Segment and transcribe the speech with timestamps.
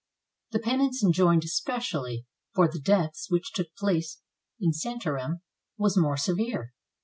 [0.49, 4.19] The penance enjoined especially for the deaths which took place
[4.59, 5.41] in Santarem
[5.77, 6.73] was more severe.